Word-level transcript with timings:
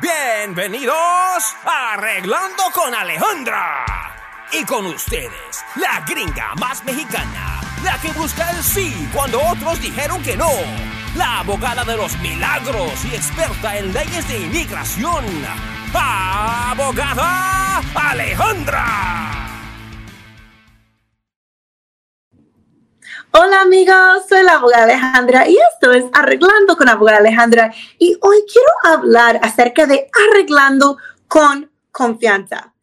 Bienvenidos 0.00 0.94
a 1.64 1.94
Arreglando 1.94 2.62
con 2.72 2.94
Alejandra. 2.94 3.84
Y 4.52 4.64
con 4.64 4.86
ustedes, 4.86 5.64
la 5.74 6.04
gringa 6.06 6.54
más 6.54 6.84
mexicana, 6.84 7.60
la 7.82 7.98
que 7.98 8.12
busca 8.12 8.48
el 8.50 8.62
sí 8.62 9.08
cuando 9.12 9.40
otros 9.42 9.80
dijeron 9.80 10.22
que 10.22 10.36
no, 10.36 10.50
la 11.16 11.40
abogada 11.40 11.84
de 11.84 11.96
los 11.96 12.16
milagros 12.18 13.04
y 13.06 13.16
experta 13.16 13.76
en 13.76 13.92
leyes 13.92 14.28
de 14.28 14.38
inmigración, 14.38 15.24
abogada 15.92 17.82
Alejandra. 17.96 19.47
Hola 23.40 23.60
amigos, 23.60 24.26
soy 24.28 24.42
la 24.42 24.54
abogada 24.54 24.82
Alejandra 24.82 25.48
y 25.48 25.56
esto 25.72 25.92
es 25.92 26.04
Arreglando 26.12 26.76
con 26.76 26.88
abogada 26.88 27.18
Alejandra 27.18 27.72
y 27.96 28.18
hoy 28.20 28.38
quiero 28.52 28.68
hablar 28.82 29.38
acerca 29.44 29.86
de 29.86 30.10
arreglando 30.28 30.96
con 31.28 31.70
confianza. 31.92 32.74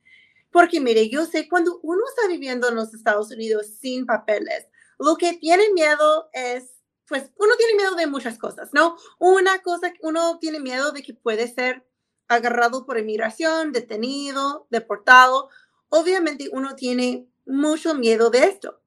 Porque 0.51 0.79
mire, 0.79 1.09
yo 1.09 1.25
sé 1.25 1.49
cuando 1.49 1.81
uno 1.83 1.99
está 2.07 2.29
viviendo 2.29 2.69
en 2.69 2.75
los 2.75 2.93
Estados 2.93 3.31
Unidos 3.31 3.67
sin 3.81 4.05
papeles, 4.05 4.69
lo 4.97 5.17
que 5.17 5.33
tiene 5.33 5.73
miedo 5.73 6.29
es, 6.31 6.71
pues 7.05 7.33
uno 7.35 7.53
tiene 7.57 7.75
miedo 7.75 7.95
de 7.95 8.07
muchas 8.07 8.37
cosas, 8.37 8.69
¿no? 8.71 8.95
Una 9.19 9.61
cosa, 9.61 9.91
uno 10.03 10.39
tiene 10.39 10.61
miedo 10.61 10.93
de 10.93 11.03
que 11.03 11.13
puede 11.13 11.53
ser 11.53 11.85
agarrado 12.29 12.85
por 12.85 12.97
inmigración, 12.97 13.73
detenido, 13.73 14.67
deportado. 14.69 15.49
Obviamente 15.89 16.47
uno 16.53 16.77
tiene 16.77 17.27
mucho 17.45 17.93
miedo 17.93 18.29
de 18.29 18.45
esto. 18.45 18.84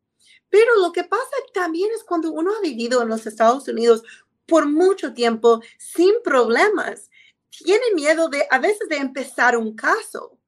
Pero 0.51 0.77
lo 0.81 0.93
que 0.93 1.05
pasa 1.05 1.25
también 1.53 1.91
es 1.95 2.05
cuando 2.05 2.33
uno 2.33 2.53
ha 2.57 2.61
vivido 2.61 3.03
en 3.03 3.09
los 3.09 3.27
Estados 3.27 3.69
Unidos 3.69 4.03
por 4.47 4.67
mucho 4.67 5.13
tiempo 5.13 5.61
sin 5.79 6.23
problemas, 6.23 7.11
tiene 7.51 7.85
miedo 7.95 8.29
de 8.29 8.47
a 8.51 8.59
veces 8.59 8.89
de 8.89 8.97
empezar 8.97 9.57
un 9.57 9.75
caso. 9.75 10.39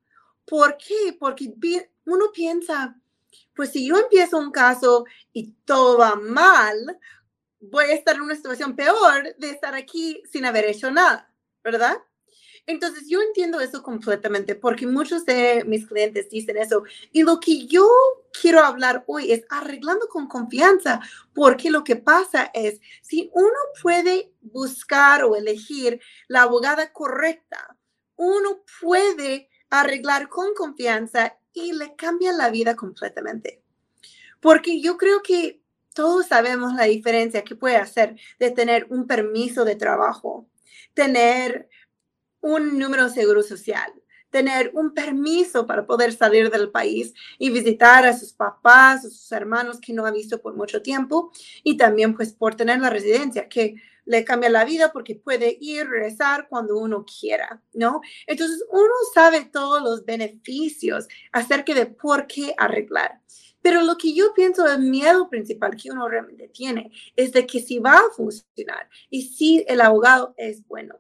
¿Por 0.47 0.77
qué? 0.77 1.17
Porque 1.19 1.53
uno 2.07 2.33
piensa, 2.33 2.97
pues 3.55 3.71
si 3.71 3.87
yo 3.87 3.99
empiezo 3.99 4.39
un 4.39 4.51
caso 4.51 5.05
y 5.33 5.53
todo 5.65 5.99
va 5.99 6.17
mal, 6.17 6.99
voy 7.61 7.85
a 7.87 7.95
estar 7.95 8.17
en 8.17 8.23
una 8.23 8.35
situación 8.35 8.75
peor 8.75 9.35
de 9.37 9.51
estar 9.51 9.75
aquí 9.75 10.23
sin 10.31 10.47
haber 10.47 10.65
hecho 10.65 10.91
nada, 10.91 11.31
¿verdad? 11.63 11.99
Entonces, 12.67 13.05
yo 13.09 13.21
entiendo 13.21 13.61
eso 13.61 13.83
completamente 13.83 14.55
porque 14.55 14.87
muchos 14.87 15.25
de 15.25 15.65
mis 15.67 15.87
clientes 15.87 16.31
dicen 16.31 16.57
eso. 16.57 16.85
Y 17.13 17.23
lo 17.23 17.41
que 17.41 17.67
yo 17.67 17.89
quiero 18.41 18.61
hablar 18.61 19.05
hoy 19.07 19.33
es 19.33 19.45
arreglando 19.49 20.09
con 20.09 20.29
confianza, 20.29 21.01
porque 21.35 21.71
lo 21.71 21.85
que 21.85 21.97
pasa 21.97 22.51
es, 22.55 22.81
si 23.03 23.31
uno 23.35 23.59
puede 23.83 24.33
buscar 24.41 25.25
o 25.25 25.37
elegir 25.37 26.01
la 26.29 26.43
abogada 26.43 26.93
correcta, 26.93 27.77
uno 28.17 28.63
puede 28.81 29.49
arreglar 29.71 30.29
con 30.29 30.55
confianza 30.55 31.39
y 31.53 31.73
le 31.73 31.95
cambia 31.97 32.33
la 32.33 32.51
vida 32.51 32.77
completamente. 32.77 33.63
Porque 34.41 34.81
yo 34.81 34.97
creo 34.97 35.23
que 35.23 35.61
todos 35.95 36.27
sabemos 36.27 36.75
la 36.75 36.85
diferencia 36.85 37.45
que 37.45 37.57
puede 37.57 37.77
hacer 37.77 38.17
de 38.39 38.51
tener 38.51 38.87
un 38.91 39.07
permiso 39.07 39.65
de 39.65 39.77
trabajo, 39.77 40.49
tener 40.95 41.69
un 42.41 42.79
número 42.79 43.09
seguro 43.09 43.43
social, 43.43 43.93
tener 44.31 44.71
un 44.75 44.95
permiso 44.95 45.67
para 45.67 45.87
poder 45.87 46.13
salir 46.13 46.51
del 46.51 46.71
país 46.71 47.13
y 47.39 47.51
visitar 47.51 48.07
a 48.07 48.17
sus 48.17 48.33
papás, 48.33 49.05
a 49.05 49.11
sus 49.11 49.31
hermanos 49.33 49.81
que 49.81 49.93
no 49.93 50.07
ha 50.07 50.11
visto 50.11 50.41
por 50.41 50.57
mucho 50.57 50.83
tiempo 50.83 51.33
y 51.63 51.77
también 51.77 52.15
pues 52.15 52.33
por 52.33 52.55
tener 52.55 52.81
la 52.81 52.91
residencia 52.91 53.49
que 53.49 53.75
le 54.05 54.25
cambia 54.25 54.51
la 54.51 54.65
vida 54.65 54.93
porque 54.93 55.15
puede 55.15 55.57
ir, 55.61 55.89
regresar 55.89 56.49
cuando 56.49 56.77
uno 56.79 57.05
quiera, 57.05 57.63
¿no? 57.75 58.01
Entonces 58.27 58.65
uno 58.71 58.93
sabe 59.15 59.45
todos 59.45 59.83
los 59.83 60.05
beneficios 60.05 61.07
acerca 61.33 61.75
de 61.75 61.87
por 61.87 62.27
qué 62.27 62.55
arreglar. 62.57 63.21
Pero 63.63 63.83
lo 63.83 63.97
que 63.97 64.15
yo 64.15 64.33
pienso, 64.35 64.67
el 64.67 64.81
miedo 64.81 65.29
principal 65.29 65.77
que 65.77 65.91
uno 65.91 66.09
realmente 66.09 66.49
tiene 66.49 66.91
es 67.15 67.33
de 67.33 67.47
que 67.47 67.61
si 67.61 67.79
va 67.79 67.99
a 67.99 68.11
funcionar 68.17 68.89
y 69.11 69.23
si 69.23 69.65
el 69.69 69.81
abogado 69.81 70.35
es 70.39 70.67
bueno. 70.67 70.97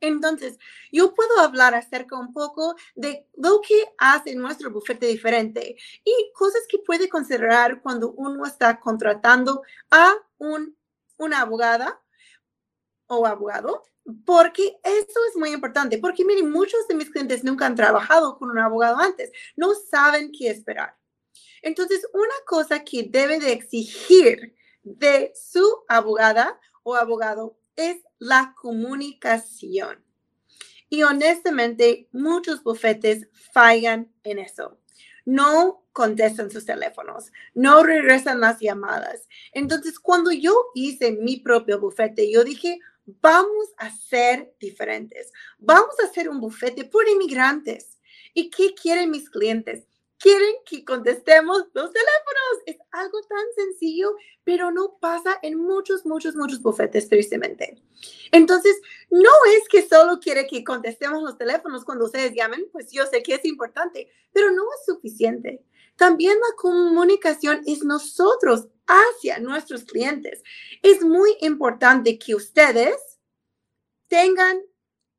Entonces, 0.00 0.58
yo 0.90 1.14
puedo 1.14 1.38
hablar 1.40 1.74
acerca 1.74 2.18
un 2.18 2.32
poco 2.32 2.74
de 2.94 3.26
lo 3.34 3.60
que 3.60 3.86
hace 3.98 4.34
nuestro 4.34 4.70
bufete 4.70 5.06
diferente 5.06 5.76
y 6.04 6.32
cosas 6.34 6.62
que 6.68 6.78
puede 6.78 7.08
considerar 7.08 7.82
cuando 7.82 8.12
uno 8.12 8.46
está 8.46 8.80
contratando 8.80 9.62
a 9.90 10.14
un, 10.38 10.76
una 11.18 11.42
abogada 11.42 12.02
o 13.06 13.26
abogado, 13.26 13.82
porque 14.24 14.78
eso 14.82 15.20
es 15.28 15.36
muy 15.36 15.50
importante, 15.50 15.98
porque 15.98 16.24
miren, 16.24 16.50
muchos 16.50 16.88
de 16.88 16.94
mis 16.94 17.10
clientes 17.10 17.44
nunca 17.44 17.66
han 17.66 17.74
trabajado 17.74 18.38
con 18.38 18.50
un 18.50 18.58
abogado 18.58 18.98
antes, 18.98 19.30
no 19.56 19.74
saben 19.74 20.32
qué 20.32 20.48
esperar. 20.48 20.96
Entonces, 21.62 22.06
una 22.14 22.34
cosa 22.46 22.84
que 22.84 23.02
debe 23.02 23.38
de 23.38 23.52
exigir 23.52 24.54
de 24.82 25.32
su 25.34 25.84
abogada 25.88 26.58
o 26.82 26.94
abogado 26.94 27.58
es 27.76 27.98
la 28.20 28.54
comunicación. 28.56 30.04
Y 30.88 31.02
honestamente, 31.02 32.08
muchos 32.12 32.62
bufetes 32.62 33.26
fallan 33.52 34.12
en 34.22 34.38
eso. 34.38 34.78
No 35.24 35.84
contestan 35.92 36.50
sus 36.50 36.64
teléfonos, 36.64 37.32
no 37.54 37.82
regresan 37.82 38.40
las 38.40 38.60
llamadas. 38.60 39.26
Entonces, 39.52 39.98
cuando 39.98 40.30
yo 40.30 40.54
hice 40.74 41.12
mi 41.12 41.38
propio 41.38 41.80
bufete, 41.80 42.30
yo 42.30 42.44
dije, 42.44 42.78
vamos 43.20 43.68
a 43.76 43.90
ser 43.90 44.54
diferentes. 44.60 45.32
Vamos 45.58 45.94
a 46.00 46.06
hacer 46.06 46.28
un 46.28 46.40
bufete 46.40 46.84
por 46.84 47.08
inmigrantes. 47.08 47.98
¿Y 48.34 48.50
qué 48.50 48.74
quieren 48.74 49.10
mis 49.10 49.28
clientes? 49.28 49.86
Quieren 50.20 50.54
que 50.66 50.84
contestemos 50.84 51.64
los 51.72 51.92
teléfonos. 51.92 52.62
Es 52.66 52.76
algo 52.92 53.20
tan 53.22 53.44
sencillo, 53.56 54.14
pero 54.44 54.70
no 54.70 54.98
pasa 55.00 55.38
en 55.42 55.58
muchos, 55.58 56.06
muchos, 56.06 56.36
muchos 56.36 56.62
bufetes, 56.62 57.08
tristemente. 57.08 57.82
Entonces, 58.30 58.80
no 59.10 59.30
es 59.56 59.68
que 59.68 59.88
solo 59.88 60.20
quiere 60.20 60.46
que 60.46 60.62
contestemos 60.62 61.22
los 61.22 61.38
teléfonos 61.38 61.84
cuando 61.84 62.04
ustedes 62.04 62.34
llamen, 62.34 62.68
pues 62.70 62.92
yo 62.92 63.06
sé 63.06 63.22
que 63.22 63.34
es 63.34 63.44
importante, 63.44 64.08
pero 64.32 64.52
no 64.52 64.62
es 64.62 64.84
suficiente. 64.86 65.64
También 65.96 66.38
la 66.38 66.56
comunicación 66.56 67.62
es 67.66 67.82
nosotros 67.82 68.68
hacia 68.86 69.38
nuestros 69.38 69.84
clientes. 69.84 70.42
Es 70.82 71.02
muy 71.02 71.36
importante 71.40 72.18
que 72.18 72.34
ustedes 72.34 72.96
tengan 74.08 74.60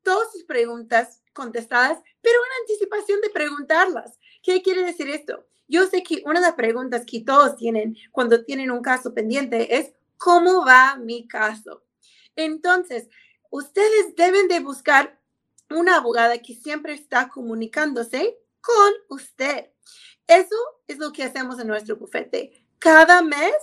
todas 0.03 0.31
sus 0.31 0.43
preguntas 0.43 1.21
contestadas, 1.33 1.99
pero 2.21 2.35
en 2.35 2.61
anticipación 2.61 3.21
de 3.21 3.29
preguntarlas. 3.29 4.17
¿Qué 4.41 4.61
quiere 4.61 4.83
decir 4.83 5.09
esto? 5.09 5.45
Yo 5.67 5.87
sé 5.87 6.03
que 6.03 6.21
una 6.25 6.39
de 6.39 6.47
las 6.47 6.55
preguntas 6.55 7.05
que 7.05 7.21
todos 7.21 7.55
tienen 7.55 7.95
cuando 8.11 8.43
tienen 8.43 8.71
un 8.71 8.81
caso 8.81 9.13
pendiente 9.13 9.77
es, 9.77 9.93
¿cómo 10.17 10.65
va 10.65 10.97
mi 10.97 11.27
caso? 11.27 11.83
Entonces, 12.35 13.07
ustedes 13.49 14.15
deben 14.15 14.47
de 14.47 14.59
buscar 14.59 15.19
una 15.69 15.97
abogada 15.97 16.37
que 16.39 16.55
siempre 16.55 16.93
está 16.93 17.29
comunicándose 17.29 18.37
con 18.59 18.93
usted. 19.09 19.67
Eso 20.27 20.55
es 20.87 20.97
lo 20.97 21.11
que 21.11 21.23
hacemos 21.23 21.59
en 21.59 21.67
nuestro 21.67 21.95
bufete. 21.95 22.65
Cada 22.79 23.21
mes, 23.21 23.55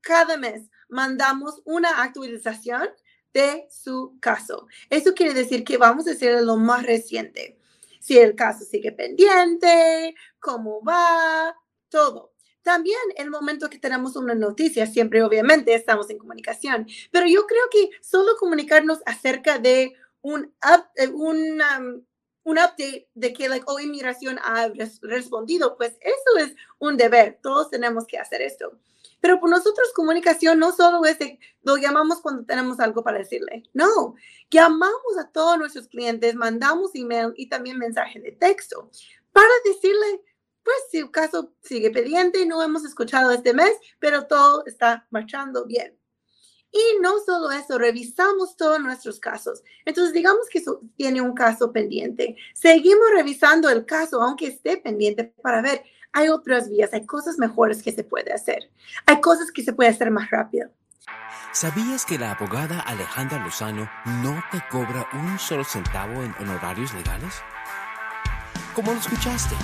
cada 0.00 0.36
mes, 0.36 0.68
mandamos 0.88 1.62
una 1.64 2.02
actualización 2.02 2.88
de 3.32 3.66
su 3.70 4.18
caso. 4.20 4.66
Eso 4.90 5.14
quiere 5.14 5.34
decir 5.34 5.64
que 5.64 5.78
vamos 5.78 6.06
a 6.06 6.12
hacer 6.12 6.42
lo 6.42 6.56
más 6.56 6.84
reciente 6.84 7.61
si 8.02 8.18
el 8.18 8.34
caso 8.34 8.64
sigue 8.64 8.92
pendiente, 8.92 10.14
cómo 10.40 10.82
va, 10.82 11.54
todo. 11.88 12.32
También 12.62 12.98
el 13.16 13.30
momento 13.30 13.70
que 13.70 13.78
tenemos 13.78 14.16
una 14.16 14.34
noticia, 14.34 14.86
siempre 14.86 15.22
obviamente 15.22 15.74
estamos 15.74 16.10
en 16.10 16.18
comunicación, 16.18 16.86
pero 17.10 17.26
yo 17.26 17.46
creo 17.46 17.64
que 17.70 17.90
solo 18.00 18.36
comunicarnos 18.38 19.00
acerca 19.06 19.58
de 19.58 19.94
un, 20.20 20.52
eh, 20.96 21.08
un, 21.08 21.60
um, 21.60 22.04
un 22.44 22.58
update 22.58 23.08
de 23.14 23.32
que 23.32 23.48
like, 23.48 23.64
oh, 23.68 23.78
inmigración 23.78 24.38
ha 24.42 24.68
respondido, 25.02 25.76
pues 25.76 25.92
eso 26.00 26.44
es 26.44 26.54
un 26.78 26.96
deber, 26.96 27.38
todos 27.42 27.70
tenemos 27.70 28.06
que 28.06 28.18
hacer 28.18 28.42
esto. 28.42 28.78
Pero 29.22 29.40
por 29.40 29.48
nosotros 29.48 29.92
comunicación 29.94 30.58
no 30.58 30.72
solo 30.72 31.06
es 31.06 31.18
de, 31.18 31.38
lo 31.62 31.76
llamamos 31.76 32.20
cuando 32.20 32.44
tenemos 32.44 32.80
algo 32.80 33.04
para 33.04 33.18
decirle, 33.18 33.62
no, 33.72 34.16
llamamos 34.50 35.16
a 35.18 35.30
todos 35.30 35.56
nuestros 35.56 35.86
clientes, 35.86 36.34
mandamos 36.34 36.90
email 36.94 37.32
y 37.36 37.48
también 37.48 37.78
mensaje 37.78 38.20
de 38.20 38.32
texto 38.32 38.90
para 39.32 39.48
decirle, 39.64 40.22
pues 40.64 40.76
si 40.90 40.98
el 40.98 41.10
caso 41.12 41.54
sigue 41.62 41.90
pendiente, 41.92 42.44
no 42.46 42.62
hemos 42.62 42.84
escuchado 42.84 43.30
este 43.30 43.54
mes, 43.54 43.72
pero 44.00 44.26
todo 44.26 44.64
está 44.66 45.06
marchando 45.10 45.66
bien. 45.66 45.96
Y 46.72 47.00
no 47.00 47.20
solo 47.20 47.52
eso, 47.52 47.78
revisamos 47.78 48.56
todos 48.56 48.80
nuestros 48.80 49.20
casos. 49.20 49.62
Entonces, 49.84 50.14
digamos 50.14 50.48
que 50.48 50.62
tiene 50.96 51.20
un 51.20 51.34
caso 51.34 51.70
pendiente. 51.70 52.34
Seguimos 52.54 53.06
revisando 53.14 53.68
el 53.68 53.84
caso, 53.84 54.20
aunque 54.20 54.46
esté 54.46 54.78
pendiente, 54.78 55.24
para 55.42 55.60
ver 55.60 55.84
hay 56.12 56.28
otras 56.28 56.68
vías, 56.68 56.92
hay 56.92 57.06
cosas 57.06 57.38
mejores 57.38 57.82
que 57.82 57.92
se 57.92 58.04
puede 58.04 58.32
hacer, 58.32 58.70
hay 59.06 59.20
cosas 59.20 59.50
que 59.50 59.62
se 59.62 59.72
puede 59.72 59.88
hacer 59.90 60.10
más 60.10 60.30
rápido. 60.30 60.68
¿Sabías 61.52 62.04
que 62.06 62.18
la 62.18 62.32
abogada 62.32 62.80
Alejandra 62.80 63.44
Lozano 63.44 63.88
no 64.22 64.42
te 64.50 64.62
cobra 64.70 65.06
un 65.12 65.38
solo 65.38 65.64
centavo 65.64 66.22
en 66.22 66.34
honorarios 66.40 66.94
legales? 66.94 67.34
¿Cómo 68.74 68.92
lo 68.92 68.98
escuchaste? 68.98 69.54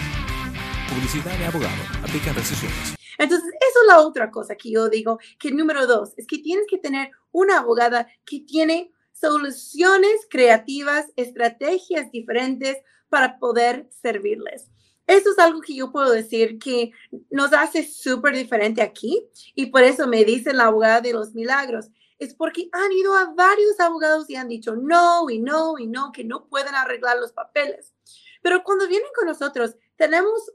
Publicidad 0.89 1.37
de 1.37 1.45
abogado. 1.45 1.83
Aplica 2.03 2.31
restricciones. 2.33 2.95
Entonces, 3.17 3.49
eso 3.49 3.79
es 3.81 3.87
la 3.87 3.99
otra 4.01 4.29
cosa 4.29 4.55
que 4.55 4.71
yo 4.71 4.89
digo, 4.89 5.19
que 5.39 5.51
número 5.51 5.87
dos, 5.87 6.13
es 6.17 6.27
que 6.27 6.39
tienes 6.39 6.65
que 6.69 6.77
tener 6.77 7.11
una 7.31 7.59
abogada 7.59 8.07
que 8.25 8.41
tiene 8.41 8.91
soluciones 9.11 10.27
creativas, 10.29 11.07
estrategias 11.15 12.11
diferentes 12.11 12.77
para 13.09 13.39
poder 13.39 13.87
servirles. 13.89 14.69
Eso 15.07 15.31
es 15.31 15.39
algo 15.39 15.61
que 15.61 15.75
yo 15.75 15.91
puedo 15.91 16.11
decir 16.11 16.59
que 16.59 16.91
nos 17.29 17.53
hace 17.53 17.83
súper 17.83 18.35
diferente 18.35 18.81
aquí 18.81 19.27
y 19.53 19.67
por 19.67 19.83
eso 19.83 20.07
me 20.07 20.23
dice 20.25 20.53
la 20.53 20.65
abogada 20.65 21.01
de 21.01 21.13
los 21.13 21.33
milagros. 21.33 21.89
Es 22.17 22.33
porque 22.33 22.69
han 22.71 22.91
ido 22.91 23.13
a 23.13 23.33
varios 23.33 23.79
abogados 23.79 24.29
y 24.29 24.35
han 24.35 24.47
dicho 24.47 24.75
no 24.75 25.29
y 25.29 25.39
no 25.39 25.77
y 25.77 25.85
no, 25.87 26.11
que 26.11 26.23
no 26.23 26.47
pueden 26.47 26.73
arreglar 26.73 27.17
los 27.17 27.33
papeles. 27.33 27.93
Pero 28.41 28.63
cuando 28.63 28.87
vienen 28.87 29.09
con 29.15 29.27
nosotros, 29.27 29.75
tenemos 29.95 30.51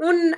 un, 0.00 0.36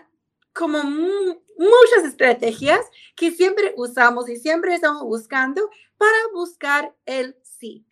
como 0.52 0.82
muchas 0.82 2.04
estrategias 2.04 2.84
que 3.16 3.30
siempre 3.30 3.74
usamos 3.76 4.28
y 4.28 4.36
siempre 4.36 4.74
estamos 4.74 5.02
buscando 5.02 5.70
para 5.96 6.16
buscar 6.34 6.94
el 7.06 7.36
sí. 7.42 7.86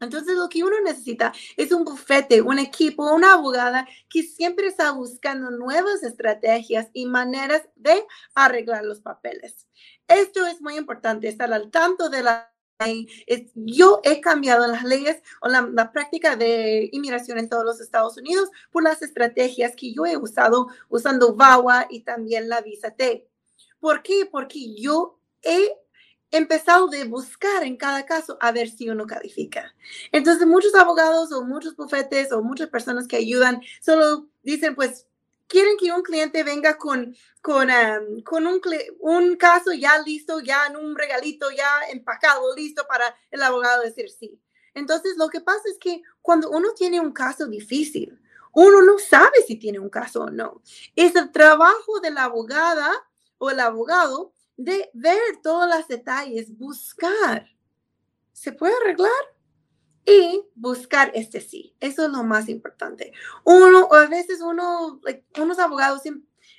Entonces, 0.00 0.36
lo 0.36 0.48
que 0.48 0.64
uno 0.64 0.80
necesita 0.84 1.32
es 1.56 1.72
un 1.72 1.84
bufete, 1.84 2.42
un 2.42 2.58
equipo, 2.58 3.12
una 3.12 3.34
abogada 3.34 3.88
que 4.10 4.22
siempre 4.22 4.66
está 4.66 4.90
buscando 4.90 5.50
nuevas 5.50 6.02
estrategias 6.02 6.88
y 6.92 7.06
maneras 7.06 7.62
de 7.76 8.04
arreglar 8.34 8.84
los 8.84 9.00
papeles. 9.00 9.66
Esto 10.08 10.46
es 10.46 10.60
muy 10.60 10.76
importante, 10.76 11.28
estar 11.28 11.52
al 11.52 11.70
tanto 11.70 12.10
de 12.10 12.22
la. 12.22 12.53
Yo 13.54 14.00
he 14.02 14.20
cambiado 14.20 14.66
las 14.66 14.84
leyes 14.84 15.22
o 15.40 15.48
la, 15.48 15.62
la, 15.72 15.92
práctica 15.92 16.36
de 16.36 16.88
inmigración 16.92 17.38
en 17.38 17.48
todos 17.48 17.64
los 17.64 17.80
Estados 17.80 18.16
Unidos 18.16 18.50
por 18.70 18.82
las 18.82 19.00
estrategias 19.02 19.74
que 19.76 19.92
yo 19.92 20.06
he 20.06 20.16
usado 20.16 20.68
usando 20.88 21.34
VAWA 21.34 21.86
y 21.88 22.00
también 22.00 22.48
la 22.48 22.60
Visa 22.60 22.90
T. 22.90 23.28
¿Por 23.78 24.02
qué? 24.02 24.26
Porque 24.30 24.74
yo 24.74 25.18
he 25.42 25.76
empezado 26.30 26.88
de 26.88 27.04
buscar 27.04 27.62
en 27.62 27.76
cada 27.76 28.04
caso 28.06 28.36
a 28.40 28.50
ver 28.50 28.68
si 28.68 28.88
uno 28.88 29.06
califica. 29.06 29.74
Entonces, 30.10 30.46
muchos 30.46 30.74
abogados 30.74 31.32
o 31.32 31.44
muchos 31.44 31.76
bufetes 31.76 32.32
o 32.32 32.42
muchas 32.42 32.68
personas 32.68 33.06
que 33.06 33.16
ayudan 33.16 33.60
solo 33.80 34.28
dicen, 34.42 34.74
pues, 34.74 35.06
quieren 35.46 35.76
que 35.76 35.92
un 35.92 36.02
cliente 36.02 36.42
venga 36.42 36.76
con, 36.76 37.14
con, 37.42 37.68
con 38.24 38.46
un, 38.46 38.60
un 39.00 39.36
caso 39.36 39.72
ya 39.72 39.98
listo, 39.98 40.40
ya 40.40 40.66
en 40.66 40.76
un 40.76 40.96
regalito, 40.96 41.50
ya 41.50 41.68
empacado, 41.90 42.54
listo 42.54 42.84
para 42.88 43.14
el 43.30 43.42
abogado 43.42 43.82
decir 43.82 44.10
sí. 44.10 44.40
Entonces, 44.74 45.16
lo 45.16 45.28
que 45.28 45.40
pasa 45.40 45.62
es 45.70 45.78
que 45.78 46.02
cuando 46.20 46.50
uno 46.50 46.74
tiene 46.74 47.00
un 47.00 47.12
caso 47.12 47.46
difícil, 47.46 48.20
uno 48.52 48.82
no 48.82 48.98
sabe 48.98 49.42
si 49.46 49.56
tiene 49.56 49.78
un 49.78 49.90
caso 49.90 50.22
o 50.22 50.30
no. 50.30 50.62
Es 50.96 51.14
el 51.16 51.30
trabajo 51.32 52.00
de 52.00 52.10
la 52.10 52.24
abogada 52.24 52.90
o 53.38 53.50
el 53.50 53.60
abogado 53.60 54.32
de 54.56 54.90
ver 54.94 55.18
todos 55.42 55.68
los 55.68 55.88
detalles, 55.88 56.56
buscar. 56.56 57.48
¿Se 58.32 58.52
puede 58.52 58.74
arreglar? 58.76 59.33
Y 60.06 60.44
buscar 60.54 61.10
este 61.14 61.40
sí. 61.40 61.74
Eso 61.80 62.06
es 62.06 62.10
lo 62.12 62.24
más 62.24 62.48
importante. 62.48 63.12
Uno, 63.44 63.88
a 63.92 64.06
veces 64.06 64.40
uno, 64.42 65.00
unos 65.40 65.58
abogados 65.58 66.02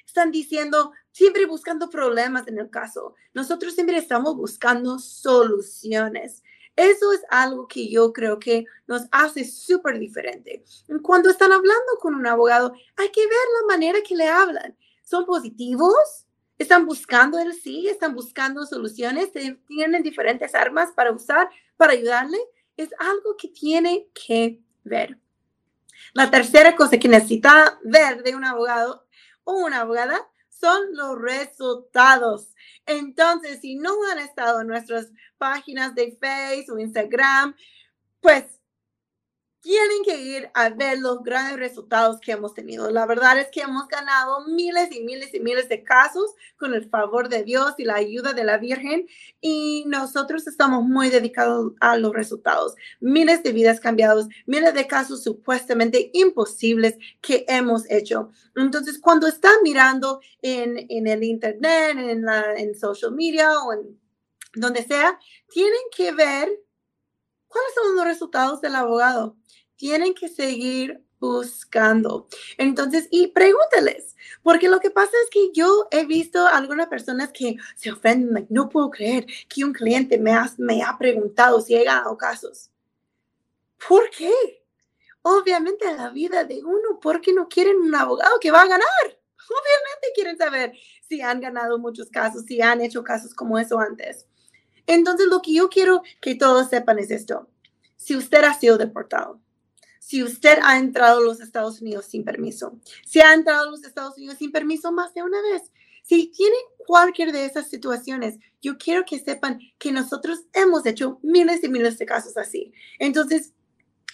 están 0.06 0.32
diciendo, 0.32 0.94
siempre 1.12 1.46
buscando 1.46 1.90
problemas 1.90 2.48
en 2.48 2.58
el 2.58 2.70
caso. 2.70 3.16
Nosotros 3.34 3.74
siempre 3.74 3.98
estamos 3.98 4.36
buscando 4.36 4.98
soluciones. 4.98 6.44
Eso 6.76 7.14
es 7.14 7.22
algo 7.30 7.68
que 7.68 7.90
yo 7.90 8.12
creo 8.12 8.38
que 8.38 8.66
nos 8.88 9.04
hace 9.12 9.46
súper 9.46 9.98
diferente. 9.98 10.64
Cuando 11.04 11.30
están 11.30 11.52
hablando 11.52 11.98
con 12.02 12.16
un 12.16 12.28
abogado, 12.28 12.74
hay 12.98 13.10
que 13.12 13.22
ver 13.22 13.46
la 13.62 13.68
manera 13.68 14.00
que 14.06 14.16
le 14.16 14.28
hablan. 14.28 14.76
¿Son 15.04 15.26
positivos? 15.26 16.26
Están 16.58 16.86
buscando 16.86 17.40
el 17.40 17.54
sí, 17.54 17.88
están 17.88 18.16
buscando 18.16 18.66
soluciones, 18.66 19.32
tienen 19.68 20.04
diferentes 20.04 20.56
armas 20.56 20.92
para 20.94 21.12
usar, 21.12 21.50
para 21.78 21.94
ayudarle. 21.94 22.38
Es 22.78 22.90
algo 23.00 23.36
que 23.38 23.48
tiene 23.48 24.08
que 24.14 24.62
ver. 24.84 25.18
La 26.14 26.30
tercera 26.30 26.76
cosa 26.76 26.98
que 26.98 27.08
necesita 27.08 27.80
ver 27.84 28.24
de 28.24 28.36
un 28.36 28.46
abogado 28.46 29.08
o 29.44 29.54
una 29.54 29.82
abogada 29.82 30.28
son 30.50 30.96
los 30.96 31.20
resultados. 31.20 32.54
Entonces, 32.86 33.60
si 33.62 33.76
no 33.76 33.92
han 34.12 34.20
estado 34.20 34.62
en 34.62 34.68
nuestras 34.68 35.12
páginas 35.38 35.96
de 35.96 36.18
Facebook 36.20 36.78
o 36.78 36.80
Instagram, 36.80 37.56
pues 38.22 38.55
tienen 39.66 40.04
que 40.04 40.22
ir 40.22 40.52
a 40.54 40.70
ver 40.70 41.00
los 41.00 41.24
grandes 41.24 41.58
resultados 41.58 42.20
que 42.20 42.34
hemos 42.34 42.54
tenido. 42.54 42.92
La 42.92 43.08
verdad 43.08 43.40
es 43.40 43.48
que 43.48 43.62
hemos 43.62 43.88
ganado 43.88 44.46
miles 44.46 44.96
y 44.96 45.02
miles 45.02 45.34
y 45.34 45.40
miles 45.40 45.68
de 45.70 45.82
casos 45.82 46.36
con 46.56 46.76
el 46.76 46.88
favor 46.88 47.30
de 47.30 47.44
Dios 47.44 47.74
y 47.80 47.84
la 47.84 47.96
ayuda 47.96 48.34
de 48.34 48.44
la 48.44 48.60
Virgen 48.60 49.08
y 49.42 49.86
nosotros 49.88 50.46
estamos 50.46 50.84
muy 50.84 51.10
dedicados 51.10 51.74
a 51.80 51.98
los 51.98 52.14
resultados. 52.14 52.76
Miles 53.00 53.42
de 53.42 53.54
vidas 53.54 53.80
cambiadas, 53.80 54.28
miles 54.46 54.76
de 54.76 54.86
casos 54.86 55.24
supuestamente 55.24 56.12
imposibles 56.14 57.00
que 57.20 57.44
hemos 57.48 57.90
hecho. 57.90 58.30
Entonces, 58.56 59.00
cuando 59.00 59.26
están 59.26 59.56
mirando 59.64 60.22
en, 60.44 60.86
en 60.90 61.08
el 61.08 61.24
Internet, 61.24 61.98
en, 61.98 62.22
la, 62.22 62.54
en 62.56 62.78
social 62.78 63.14
media 63.14 63.50
o 63.64 63.74
en 63.74 64.00
donde 64.54 64.84
sea, 64.84 65.20
tienen 65.50 65.82
que 65.92 66.12
ver 66.12 66.52
cuáles 67.48 67.74
son 67.74 67.96
los 67.96 68.06
resultados 68.06 68.62
del 68.62 68.76
abogado 68.76 69.36
tienen 69.76 70.14
que 70.14 70.28
seguir 70.30 71.04
buscando. 71.20 72.28
Entonces, 72.58 73.08
y 73.12 73.28
pregúntales, 73.28 74.16
porque 74.44 74.68
lo 74.70 74.80
que 74.80 74.92
pasa 74.92 75.12
es 75.24 75.30
que 75.30 75.52
yo 75.54 75.88
he 75.92 76.06
visto 76.06 76.46
algunas 76.48 76.88
personas 76.88 77.32
que 77.32 77.58
se 77.76 77.92
ofenden, 77.92 78.48
no 78.50 78.70
puedo 78.70 78.90
creer 78.92 79.26
que 79.50 79.64
un 79.64 79.74
cliente 79.74 80.18
me 80.18 80.34
ha, 80.34 80.52
me 80.58 80.84
ha 80.84 80.98
preguntado 80.98 81.62
si 81.62 81.76
he 81.76 81.84
ganado 81.84 82.18
casos. 82.18 82.70
¿Por 83.88 84.10
qué? 84.10 84.32
Obviamente 85.22 85.92
la 85.96 86.10
vida 86.10 86.44
de 86.44 86.64
uno, 86.64 87.00
porque 87.02 87.34
no 87.34 87.48
quieren 87.48 87.78
un 87.78 87.96
abogado 87.96 88.40
que 88.40 88.52
va 88.52 88.62
a 88.62 88.68
ganar. 88.68 88.86
Obviamente 89.48 90.08
quieren 90.14 90.38
saber 90.38 90.74
si 91.08 91.22
han 91.22 91.40
ganado 91.40 91.78
muchos 91.78 92.10
casos, 92.10 92.46
si 92.46 92.62
han 92.62 92.82
hecho 92.82 93.04
casos 93.04 93.34
como 93.34 93.58
eso 93.58 93.80
antes. 93.80 94.28
Entonces, 94.88 95.28
lo 95.28 95.42
que 95.42 95.54
yo 95.54 95.70
quiero 95.70 96.04
que 96.22 96.36
todos 96.36 96.70
sepan 96.70 97.00
es 97.00 97.10
esto. 97.10 97.50
Si 97.96 98.16
usted 98.16 98.44
ha 98.44 98.54
sido 98.54 98.78
deportado, 98.78 99.40
si 100.06 100.22
usted 100.22 100.60
ha 100.62 100.78
entrado 100.78 101.18
a 101.18 101.24
los 101.24 101.42
Estados 101.42 101.82
Unidos 101.82 102.06
sin 102.06 102.24
permiso, 102.24 102.80
si 103.04 103.22
ha 103.22 103.34
entrado 103.34 103.68
a 103.68 103.72
los 103.72 103.84
Estados 103.84 104.16
Unidos 104.18 104.38
sin 104.38 104.52
permiso 104.52 104.92
más 104.92 105.16
de 105.16 105.24
una 105.24 105.42
vez, 105.42 105.64
si 106.04 106.28
tienen 106.28 106.60
cualquier 106.86 107.32
de 107.32 107.46
esas 107.46 107.72
situaciones, 107.72 108.38
yo 108.62 108.78
quiero 108.78 109.04
que 109.04 109.18
sepan 109.18 109.60
que 109.80 109.92
nosotros 109.92 110.44
hemos 110.54 110.86
hecho 110.86 111.18
miles 111.24 111.64
y 111.64 111.70
miles 111.70 111.98
de 111.98 112.06
casos 112.06 112.38
así. 112.38 112.72
Entonces, 113.00 113.54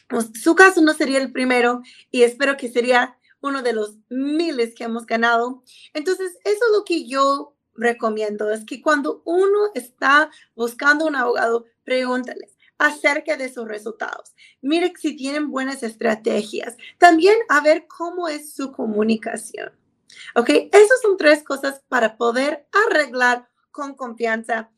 pues, 0.08 0.30
su 0.42 0.56
caso 0.56 0.80
no 0.80 0.94
sería 0.94 1.18
el 1.18 1.34
primero 1.34 1.82
y 2.10 2.22
espero 2.22 2.56
que 2.56 2.70
sería 2.70 3.18
uno 3.42 3.62
de 3.62 3.74
los 3.74 3.98
miles 4.08 4.74
que 4.74 4.86
hemos 4.86 5.06
ganado. 5.06 5.62
Entonces, 5.94 6.38
eso 6.46 6.66
es 6.68 6.72
lo 6.72 6.86
que 6.86 7.06
yo 7.06 7.58
recomiendo, 7.76 8.50
es 8.50 8.64
que 8.64 8.82
cuando 8.82 9.24
uno 9.26 9.72
está 9.76 10.32
buscando 10.56 11.06
un 11.06 11.18
abogado, 11.18 11.66
pregúntale, 11.84 12.50
acerca 12.82 13.38
de 13.38 13.54
sus 13.54 13.68
resultados. 13.68 14.34
Mire 14.60 14.92
si 15.00 15.16
tienen 15.16 15.52
buenas 15.52 15.84
estrategias. 15.84 16.76
También 16.98 17.38
a 17.48 17.62
ver 17.62 17.86
cómo 17.88 18.28
es 18.28 18.56
su 18.56 18.72
comunicación. 18.72 19.72
¿Ok? 20.36 20.50
Esas 20.50 21.02
son 21.02 21.16
tres 21.16 21.44
cosas 21.44 21.84
para 21.88 22.18
poder 22.18 22.68
arreglar 22.88 23.48
con 23.72 23.94
confianza 23.94 24.72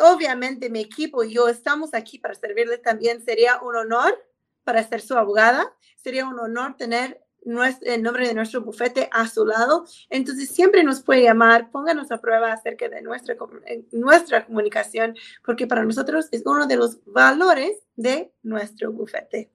obviamente 0.00 0.70
mi 0.70 0.78
equipo 0.78 1.24
y 1.24 1.34
yo 1.34 1.48
estamos 1.48 1.92
aquí 1.92 2.20
para 2.20 2.34
servirles 2.34 2.82
también. 2.82 3.20
Sería 3.24 3.60
un 3.62 3.74
honor 3.74 4.16
para 4.62 4.86
ser 4.86 5.00
su 5.00 5.18
abogada. 5.18 5.74
Sería 5.96 6.24
un 6.24 6.38
honor 6.38 6.76
tener 6.76 7.20
el 7.82 8.02
nombre 8.02 8.28
de 8.28 8.34
nuestro 8.34 8.60
bufete 8.60 9.08
a 9.12 9.26
su 9.28 9.46
lado. 9.46 9.86
Entonces, 10.10 10.50
siempre 10.50 10.82
nos 10.84 11.02
puede 11.02 11.22
llamar, 11.22 11.70
pónganos 11.70 12.10
a 12.12 12.20
prueba 12.20 12.52
acerca 12.52 12.88
de 12.88 13.02
nuestra, 13.02 13.36
nuestra 13.92 14.46
comunicación, 14.46 15.16
porque 15.44 15.66
para 15.66 15.84
nosotros 15.84 16.28
es 16.32 16.42
uno 16.44 16.66
de 16.66 16.76
los 16.76 16.98
valores 17.06 17.72
de 17.96 18.32
nuestro 18.42 18.92
bufete. 18.92 19.50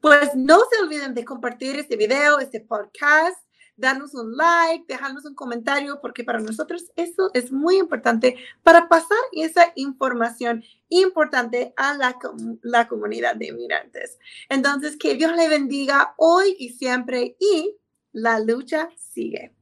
Pues 0.00 0.34
no 0.34 0.60
se 0.70 0.82
olviden 0.82 1.14
de 1.14 1.24
compartir 1.24 1.76
este 1.78 1.96
video, 1.96 2.38
este 2.38 2.60
podcast 2.60 3.38
darnos 3.82 4.14
un 4.14 4.36
like, 4.36 4.86
dejarnos 4.88 5.26
un 5.26 5.34
comentario, 5.34 6.00
porque 6.00 6.24
para 6.24 6.38
nosotros 6.38 6.90
eso 6.96 7.30
es 7.34 7.52
muy 7.52 7.76
importante 7.76 8.36
para 8.62 8.88
pasar 8.88 9.18
esa 9.32 9.72
información 9.74 10.64
importante 10.88 11.74
a 11.76 11.94
la, 11.94 12.16
la 12.62 12.88
comunidad 12.88 13.34
de 13.36 13.48
inmigrantes. 13.48 14.18
Entonces, 14.48 14.96
que 14.96 15.14
Dios 15.14 15.36
le 15.36 15.48
bendiga 15.48 16.14
hoy 16.16 16.56
y 16.58 16.70
siempre 16.70 17.36
y 17.38 17.76
la 18.12 18.38
lucha 18.38 18.88
sigue. 18.96 19.52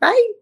Bye. 0.00 0.39